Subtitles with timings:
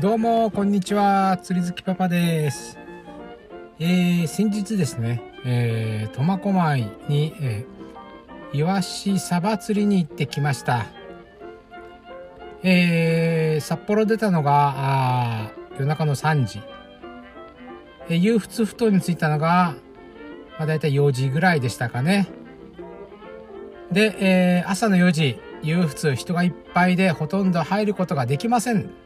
[0.00, 1.38] どうも、こんにちは。
[1.42, 2.76] 釣り好きパパです。
[3.78, 10.84] えー、先日ですね、え、苫小牧に、えー、イワシサバ釣りに行ってきました。
[12.62, 16.60] えー、札幌出たのが、あ夜中の3時。
[18.10, 19.76] えー、夕仏布団に着いたのが、
[20.58, 22.28] まあ、大体4時ぐらいでしたかね。
[23.90, 29.05] で、えー、朝の4時、夕仏人がいっぱいでほとんど入ることができません。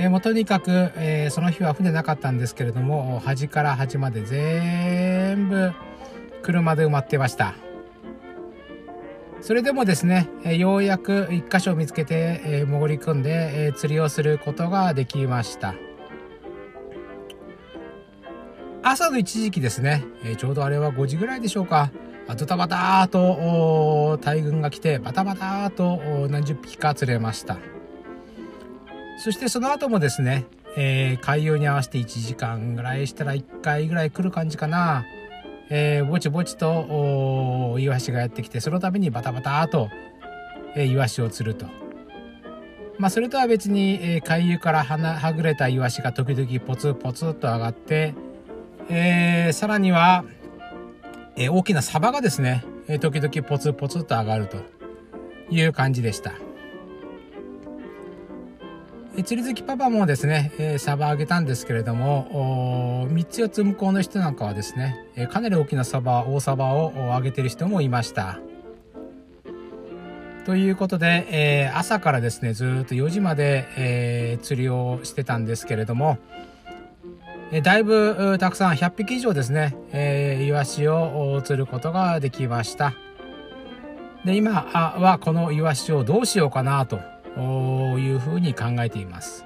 [0.00, 5.72] えー、もうとにかく、えー、その日は船なかったんですけれども端から端まで全部
[6.42, 7.54] 車で埋まってました。
[9.42, 15.74] それでもですね、えー、ようやく1箇所見つけて、え潜り込んで、え釣りをすることができました。
[18.82, 21.90] 朝の一時期ですね、えちょうどあれは5時ぐらいでしょうか。
[22.36, 27.56] ドタバタと大群が来てバタバタと何十匹か釣れました。
[29.22, 30.46] そしてその後もですね、
[30.78, 35.04] えー、海洋に合わせて1時間ぐらいしたら1回ぐらい来る感じかな。
[35.68, 39.90] えー、ぼちぼちとイワシがやってきてそのためにバタバタと、
[40.74, 41.66] えー、イワシを釣ると。
[42.96, 48.14] まあそれとは別に、えー、海遊からはなはぐれたイワシが時々ポツポツと上がって、
[48.88, 50.24] えー、さらには、
[51.36, 54.56] えー、大きなサバがですね、えー、時々ポツポツと上がると
[55.50, 56.32] いう感じでした。
[59.24, 68.38] 釣り好きパパもですね、えー、サバあげたんですけれども、3つ4つ向こうの人なんかはですね、えー、かなり大きなサバ、大サバをあげてる人もいました。
[70.44, 76.18] ということで、えー、朝からですね、ずっと4時まで、えー、釣りをしてたんですけれども、
[77.52, 82.94] え、だいぶたくさん100匹以上ですね、えー、イワシを釣ることができました。
[84.24, 87.00] で、今はこのイワシをどうしようかなと
[87.38, 89.44] いうふうに考えています。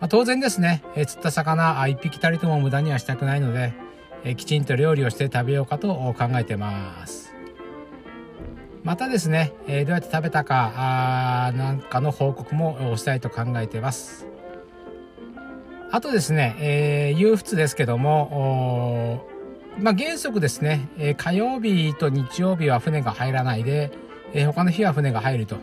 [0.00, 3.72] まあ、当然ですね、え釣った魚1匹たりとも無駄にはしたくないので、
[4.24, 7.34] えきちんと料理をして食べようかと考えてます。
[8.82, 14.26] またですね、えどうやって食べたかあなんかの報告もしたいと考えてます。
[15.94, 19.26] あとですね、えー、憂鬱ですけども、
[19.78, 23.92] まあ、原則ですね、えー、火曜日と日曜日は船が入らないで、
[24.32, 25.56] えー、他の日は船が入ると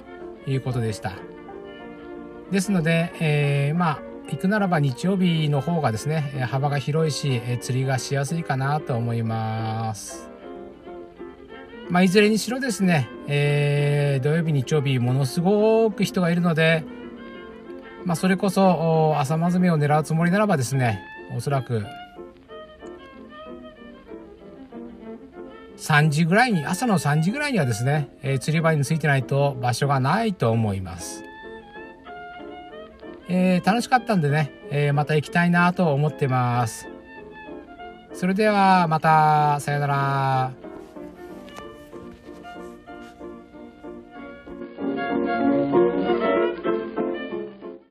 [0.48, 1.14] いうことでした。
[2.52, 4.02] ですので、えー、まあ、
[4.32, 10.30] 行くならば日曜日の方がですね、幅が広いし、釣りがしやすいかなと思います。
[11.90, 16.84] まあ、いずれにしろですね、えー、土曜日、日曜日、ものすごく人がいるので、
[18.06, 21.02] まあ、それこそ、朝まずめを狙うつもりならばですね、
[21.36, 21.84] おそらく、
[25.80, 31.24] 3時ぐらいに、朝の3時ぐらいにはですね、えー、釣り場に着いてないと場所がないと思います。
[33.30, 36.90] えー、楽しかったんでね、えー、また行きたいなと思ってます。
[38.14, 40.69] それではまた、さよなら。